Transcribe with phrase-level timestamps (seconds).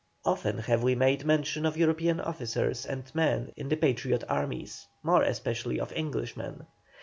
[0.25, 5.21] Often have we made mention of European officers and men in the Patriot armies, more
[5.21, 6.65] especially of Englishmen.